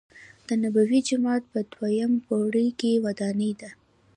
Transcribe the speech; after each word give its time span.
دنبوی 0.47 0.99
جومات 1.07 1.43
په 1.53 1.59
دویم 1.73 2.13
پوړ 2.25 2.53
کې 2.79 2.91
ودان 3.05 3.37
دی. 3.59 3.69